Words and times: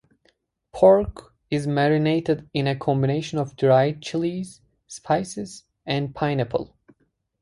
Pork 0.73 1.35
is 1.51 1.67
marinated 1.67 2.49
in 2.55 2.65
a 2.65 2.75
combination 2.75 3.37
of 3.37 3.55
dried 3.55 4.01
chilies, 4.01 4.59
spices 4.87 5.65
and 5.85 6.15
pineapple. 6.15 6.75